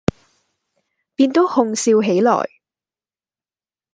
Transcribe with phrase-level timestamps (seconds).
[1.13, 2.43] 便都哄笑起來。